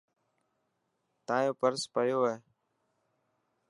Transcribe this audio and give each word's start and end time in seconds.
تايو 1.27 1.53
پرس 1.59 1.81
پيو 1.93 2.19
هي. 2.29 2.37